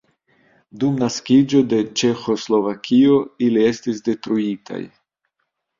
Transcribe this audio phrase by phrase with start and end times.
[0.83, 4.85] Dum naskiĝo de Ĉeĥoslovakio ili estis detruitaj.